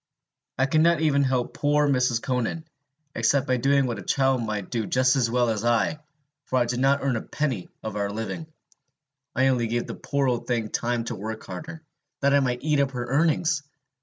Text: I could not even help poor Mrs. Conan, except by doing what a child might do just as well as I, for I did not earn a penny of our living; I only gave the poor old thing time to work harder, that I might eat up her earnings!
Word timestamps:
I 0.57 0.65
could 0.65 0.81
not 0.81 0.99
even 1.01 1.23
help 1.23 1.53
poor 1.53 1.87
Mrs. 1.87 2.23
Conan, 2.23 2.67
except 3.13 3.45
by 3.45 3.57
doing 3.57 3.85
what 3.85 3.99
a 3.99 4.01
child 4.01 4.41
might 4.41 4.71
do 4.71 4.87
just 4.87 5.15
as 5.15 5.29
well 5.29 5.47
as 5.51 5.63
I, 5.63 5.99
for 6.45 6.57
I 6.57 6.65
did 6.65 6.79
not 6.79 7.03
earn 7.03 7.17
a 7.17 7.21
penny 7.21 7.69
of 7.83 7.95
our 7.95 8.09
living; 8.09 8.47
I 9.35 9.49
only 9.49 9.67
gave 9.67 9.85
the 9.85 9.93
poor 9.93 10.27
old 10.27 10.47
thing 10.47 10.69
time 10.69 11.03
to 11.03 11.15
work 11.15 11.45
harder, 11.45 11.83
that 12.21 12.33
I 12.33 12.39
might 12.39 12.63
eat 12.63 12.79
up 12.79 12.93
her 12.93 13.05
earnings! 13.05 13.61